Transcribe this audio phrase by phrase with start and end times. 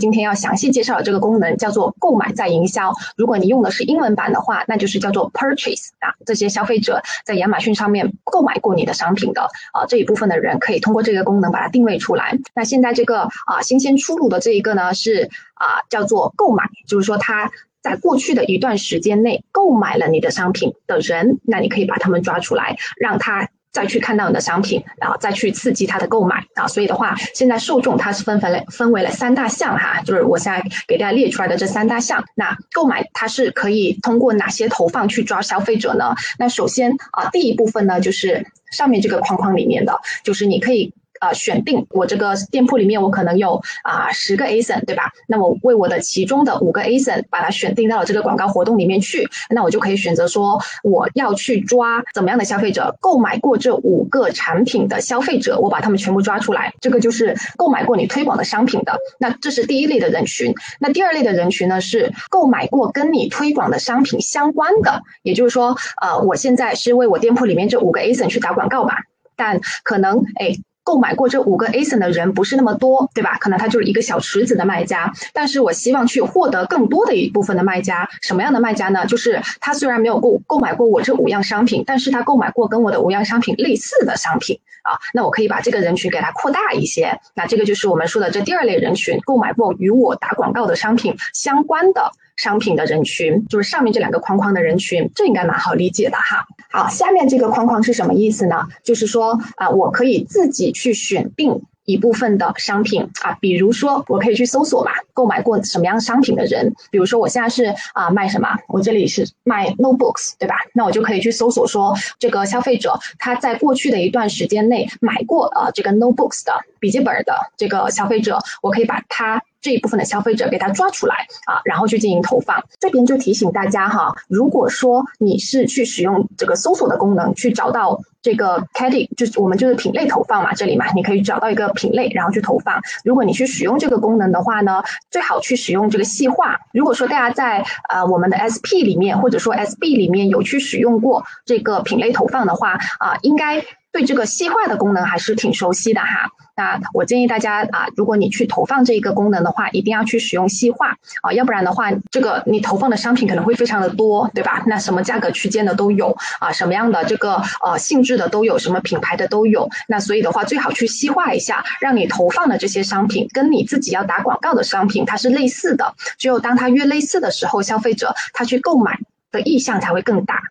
[0.00, 2.92] 今天要详细介绍的这个功能叫做购买再营销。
[3.16, 6.14] 如果你用的是英文版的话，那就是叫做 purchase 啊。
[6.26, 9.42] 这些消费者在亚马逊上面购买过你的商品的
[9.72, 12.38] 啊这一部分的人，可以通过这个功能把它定位出来。
[12.54, 23.48] 那现在这个啊新鲜出炉的这一个呢是啊叫做购买，就是说他在过去的一段时间内购买了你的商品的人，那你可以把他们抓出来，让他。
[23.72, 32.24] 再去看到你的商品，然后再去刺激他的购买啊，所以的话，现在受众它是分分了分为了三大项哈，就是我现在给大家列出来的这三大项。
[32.34, 36.14] 那购买它是可以通过哪些投放去抓消费者呢？
[36.38, 40.92] 那首先啊，第一部分呢就是上面这个框框里面的，就是你可以。
[41.20, 45.12] 啊，选定我这个店铺里面，我可能有啊十个 ASIN，对吧？
[45.28, 58.98] 那我为我的其中的五个 ASIN 把它选定到了这个广告活动里面去，那我就可以选择说我要去抓怎么样的消费者，购买过这五个产品的消费者，我把他们全部抓出来，这个就是购买过你推广的商品的。
[59.18, 60.54] 那这是第一类的人群。
[60.80, 68.94] 那第二类的人群呢，是购买过跟你推广的商品相关的，也就是说，呃，我现在是为我店铺里面这五个 ASIN 去打广告吧，
[69.36, 70.56] 但可能哎。
[70.82, 73.36] 购买过这五个 ASIN 的人不是那么多，对吧？
[73.38, 78.08] 可能他就是一个小池子的卖家，但是我希望去获得更多的一部分的卖家。
[78.22, 79.06] 什么样的卖家呢？
[79.06, 84.98] 就是他虽然没有购购买过我这五样商品，但是他购买过跟我的五样商品类似的商品啊。
[85.14, 87.20] 那我可以把这个人群给他扩大一些。
[87.34, 92.10] 那这个就是我们说的这第二类人群，购买过与我打广告的商品相关的。
[92.42, 96.46] 商品的人群就是上面这两个框框的人群，这应该蛮好理解的哈。
[96.70, 98.66] 好，下面这个框框是什么意思呢？
[98.82, 101.60] 就是说啊，我可以自己去选定。
[101.86, 110.54] 一部分的商品啊，比如说我可以去搜索嘛，购买过什么样商品的人，比如说我现在是啊卖什么，我这里是卖 notebooks，对吧？
[110.72, 122.62] 那我就可以去搜索说这个消费者他在过去的一段时间内买过呃这个 notebooks 的笔记本的这个消费者，我可以把他这一部分的消费者给他抓出来啊，然后去进行投放。
[122.78, 128.00] 这边就提醒大家哈，如果说你是去使用这个搜索的功能去找到。
[128.22, 132.78] 这个 category 就是我们就是品类投放嘛，这里嘛，你可以找到一个品类，然后去投放。
[133.02, 136.60] 如果你去使用这个功能的话呢，最好去使用这个细化。
[136.74, 143.64] 如果说大家在呃我们的 SP 里面或者说 SB 里面有去使用过这个品类投放的话啊，应该。
[143.92, 146.30] 对这个细化的功能还是挺熟悉的哈。
[146.56, 154.62] 那我建议大家啊，如果你去投放这一个功能的话，一定要去使用细化啊，要不然的话，这个你投放的商品可能会非常的多，对吧？
[154.66, 159.68] 那什么价格区间的都有啊，什么样的这个呃性质的都有，什么品牌的都有。
[159.88, 165.94] 那所以的话，最好去细化一下，让你投放的这些商品跟你自己要打广告的商品它是类似的。
[166.18, 168.98] 只有当它越类似的时候，消费者他去购买
[169.32, 170.42] 的意向才会更大。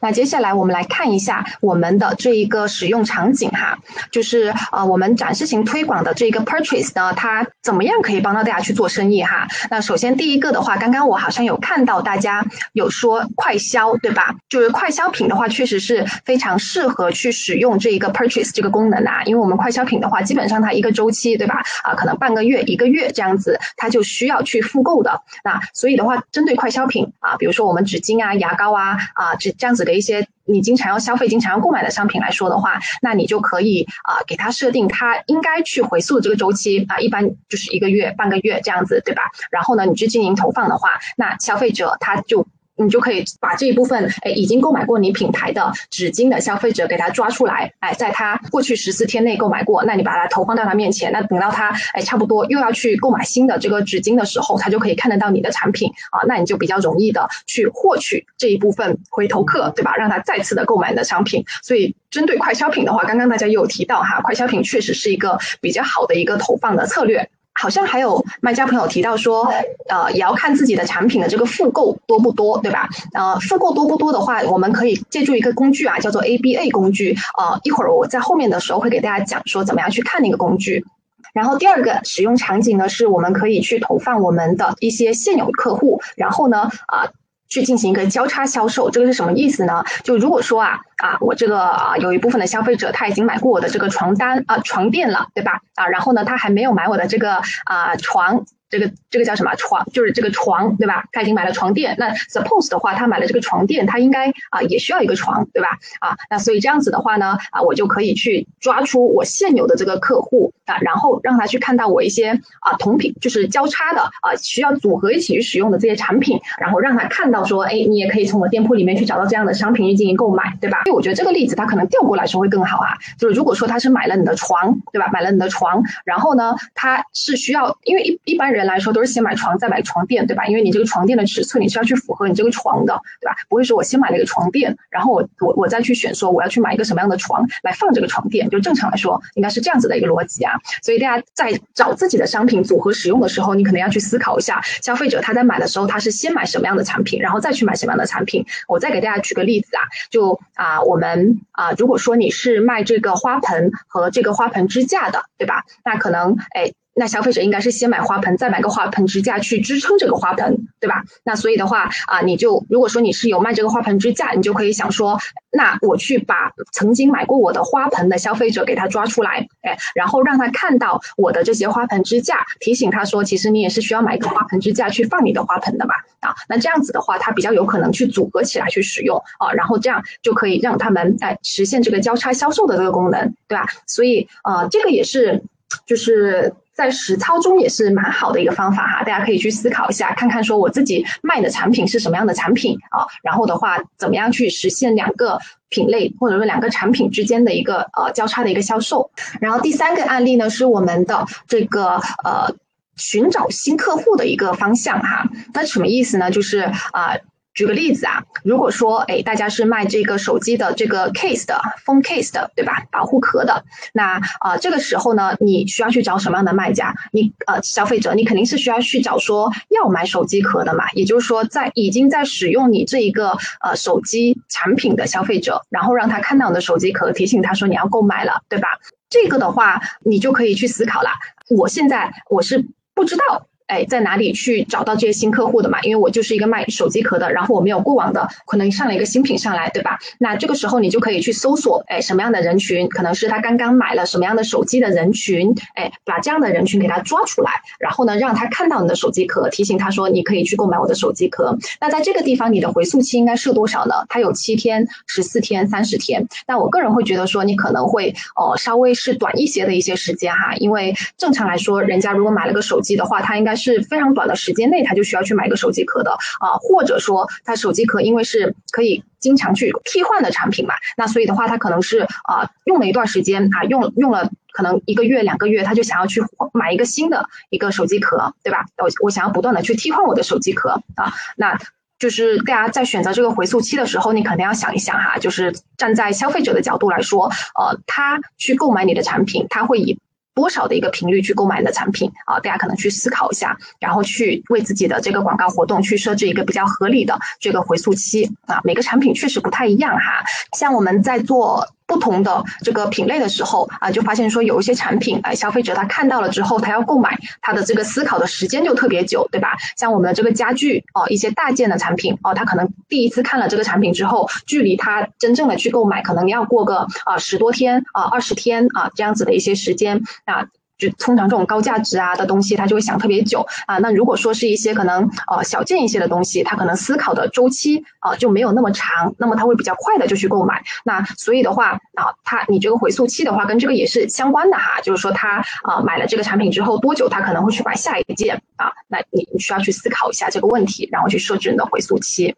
[0.00, 3.78] 那接下来我们来看一下我们的这一个使用场景哈，
[4.10, 9.46] 就是呃我们展示型推广的这一个 purchase 呢，它怎么样可以帮到大家去做生意哈？
[9.70, 14.34] 那首先第一个的话，刚刚我好像有看到大家有说快销对吧？
[14.48, 21.60] 就是快消品的话，确实是非常适合去使用这一个 purchase 这个功能啊，因为我们快消品的话，基本上它一个周期对吧？
[21.82, 25.20] 啊，可能半个月、一个月这样子，它就需要去复购的。
[25.42, 29.50] 那所以的话，针对快消品啊，比如说我们纸巾啊、牙膏啊啊这。
[29.58, 39.24] 这这样子的一些你经常要消费、经常要购买的商品来说的话，那你就可以啊给它设定它应该去回溯的这个周期啊，一般就是一个月、半个月这样子，对吧？
[39.50, 42.46] 然后呢，你去进行投放的话，那消费者他就。
[42.76, 59.94] 你就可以把这一部分，哎，已经购买过你品牌的纸巾的消费者给他抓出来，哎，在他过去十四天内购买过，那你把它投放到他面前，那等到他，哎，差不多又要去购买新的这个纸巾的时候，他就可以看得到你的产品啊，那你就比较容易的去获取这一部分回头客，对吧？
[59.96, 61.44] 让他再次的购买你的商品。
[61.62, 67.30] 所以针对快消品的话，刚刚大家也有提到哈，快消品确实是一个比较好的一个投放的策略。
[67.58, 69.50] 好像还有卖家朋友提到说，
[69.88, 72.88] 呃，也要看自己的产品的这个复购多不多，对吧？
[73.14, 77.16] 呃，复购多不多的话，我们可以借助一个工具啊，叫做 ABA 工具。
[77.38, 80.84] 呃，一会儿我在后面的时候会给大家讲说怎么样去看那个工具。
[81.32, 87.08] 然后第二个使用场景呢，是我们可以去投放我们的一些现有客户，然后呢，啊。
[87.48, 89.84] 去进行一个交叉销售，这个是什么意思呢？
[90.02, 95.60] 就如果说啊啊，我这个啊有一部分的消费者他已经买过我的这个床单啊床垫了，对吧？
[95.74, 98.44] 啊，然后呢他还没有买我的这个啊床。
[98.68, 99.84] 这个这个叫什么床？
[99.92, 101.04] 就是这个床，对吧？
[101.12, 101.94] 他已经买了床垫。
[101.98, 105.78] 那 suppose 的话，他买了这个床垫，他应该啊也需要一个床，对吧？
[106.00, 112.30] 啊，那所以这样子的话呢，啊，我就可以去抓出我现有的这个客户啊，然后让他去看到我一些
[112.60, 120.82] 啊同品，就是交叉的啊需要组合一起去使用的这些产品，然后让他看到说，哎，你也可以从我店铺里面去找到这样的商品去进行购买，对吧？
[120.86, 122.94] 因为我觉得这个例子他可能调过来说会更好啊。
[123.16, 125.08] 就是如果说他是买了你的床，对吧？
[125.12, 128.55] 买了你的床，然后呢，他是需要，因为一一般人。
[128.56, 130.46] 人来说都是先买床再买床垫，对吧？
[130.46, 133.36] 因为你这个床垫的尺寸你是要去符合你这个床的，对吧？
[133.48, 140.54] 不会说我先买了一个床垫，然后我我我再去选说我要去买一个什么样的床来放这个床垫，就正常来说应该是这样子的一个逻辑啊。
[140.82, 148.44] 所以大家在找自己的商品组合使用的时候，你可能要去思考一下，消费者他在买的时候他是先买什么样的产品，然后再去买什么样的产品。
[148.68, 155.64] 我再给大家举个例子啊，就啊我们啊如果说你是卖这个花盆和这个花盆支架的，对吧？
[155.84, 156.72] 那可能哎。
[156.98, 161.04] 那消费者应该是先买花盆，再买个花盆支架去支撑这个花盆，对吧？
[161.24, 165.18] 那所以的话啊，你就如果说你是有卖这个花盆支架，你就可以想说，
[165.52, 183.66] 那我去把曾经买过我的花盆的消费者给他抓出来，哎，然后让他看到我的这些花盆支架，提醒他说，其实你也是需要买一个花盆支架去放你的花盆的嘛，啊，那这样子的话，他比较有可能去组合起来去使用啊，然后这样就可以让他们哎实现这个交叉销售的这个功能，对吧？
[183.86, 185.42] 所以呃，这个也是
[185.84, 186.54] 就是。
[186.76, 195.38] 在实操中也是蛮好的一个方法哈，大家可以去思考一下，看看说我自己卖的产品是什么样的产品啊，然后的话怎么样去实现两个
[195.70, 199.10] 品类或者说两个产品之间的一个呃交叉的一个销售。
[199.40, 202.54] 然后第三个案例呢是我们的这个呃
[202.96, 206.30] 寻找新客户的一个方向哈，那什么意思呢？
[206.30, 206.58] 就是
[206.92, 207.16] 啊。
[207.56, 212.84] 举个例子啊，如果说哎，大家是卖这个手机的这个 case 的 phone case 的，对吧？
[212.92, 213.64] 保护壳的，
[213.94, 216.94] 那啊，这个时候呢，你需要去找什么样的卖家？
[217.12, 220.84] 你呃，消费者，你肯定是需要去找说要买手机壳的嘛。
[220.92, 223.30] 也就是说，在已经在使用你这一个
[223.62, 228.68] 呃手机产品的消费者，然后让他看到你的手机壳，提醒他说你要购买了，对吧？
[229.08, 231.08] 这个的话，你就可以去思考了。
[231.48, 233.46] 我现在我是不知道。
[233.66, 235.80] 哎，在哪里去找到这些新客户的嘛？
[235.82, 239.98] 因为我就是一个卖手机壳的，然后我没有过往的，可能上了一个新品上来，对吧？
[240.18, 251.58] 那这个时候你就可以去搜索，哎，什么样的人群可能是他刚刚买了什么样的手机的人群，哎，把这样的人群给他抓出来，然后呢，让他看到你的手机壳，提醒他说你可以去购买我的手机壳。
[251.80, 253.94] 那在这个地方，你的回溯期应该设多少呢？
[254.08, 256.28] 它有七天、十四天、三十天。
[256.46, 263.55] 那我个人会觉得说，你可能会哦稍微是短一些的一些时间哈，因为正常来说，人家如果买了个手机的话，他应该。
[263.56, 276.22] 是非常短的时间内，他就需要去买一个手机壳的啊，或者说他手机壳因为是可以经常去替换的产品嘛，那所以的话，他可能是啊用了一段时间啊，用用了可能一个月两个月，他就想要去
[276.52, 278.64] 买一个新的一个手机壳，对吧？
[278.78, 281.58] 我我想要不断的去替换我的手机壳啊，那
[281.98, 287.26] 就是大家在选择这个回溯期的时候，你肯定要想一想哈，就是站在消费者的角度来说，
[287.58, 289.98] 呃，他去购买你的产品，他会以。
[290.36, 292.38] 多少的一个频率去购买的产品啊？
[292.38, 298.60] 大家可能去思考一下，然后去为自己的这个广告活动去设置一个比较合理的这个回溯期啊。
[298.62, 300.22] 每个产品确实不太一样哈，
[300.56, 301.66] 像我们在做。
[301.96, 309.56] 不同的这个品类的时候啊，就发现说有一些产品，哎，消费者他看到了之后，他要购买，他的这个思考的时间就特别久，对吧？
[309.78, 320.44] 像我们的这个家具哦，一些大件的产品哦，他可能第一次看了这个产品之后，距离他真正的去购买，可能要过个啊十多天啊二十天啊这样子的一些时间啊。
[320.78, 323.78] 就通常这种高价值啊的东西，他就会想特别久啊。
[323.78, 330.62] 那如果说是一些可能呃小件一些的东西，他可能思考的周期啊就没有那么长，那么他会比较快的就去购买。
[330.84, 334.80] 那所以的话啊，他你这个回溯期的话，跟这个也是相关的哈。
[334.82, 338.72] 就是说他啊买了这个产品之后多久他可能会去买下一件啊？
[338.88, 342.34] 那你需要去思考一下这个问题，然后去设置你的回溯期。